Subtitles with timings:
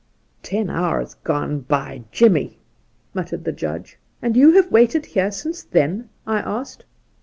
[0.41, 2.57] 'Ten hours gone, by Jimmie
[3.13, 6.85] 1' muttered the Judge.' And you have waited here since then?' I asked.